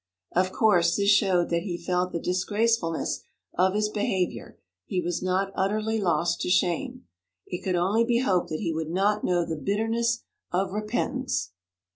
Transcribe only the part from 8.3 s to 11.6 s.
that he would not know the bitterness of repentance.